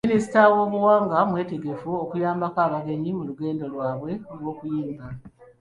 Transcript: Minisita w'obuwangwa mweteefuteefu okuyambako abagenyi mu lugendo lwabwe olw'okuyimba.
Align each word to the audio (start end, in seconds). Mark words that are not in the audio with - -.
Minisita 0.07 0.41
w'obuwangwa 0.55 1.17
mweteefuteefu 1.29 1.89
okuyambako 2.03 2.59
abagenyi 2.67 3.09
mu 3.17 3.23
lugendo 3.29 3.63
lwabwe 3.73 4.11
olw'okuyimba. 4.31 5.05